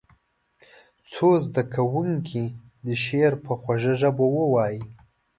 [1.11, 2.41] څو زده کوونکي
[2.83, 4.81] دې شعر په خوږه ژبه ووایي.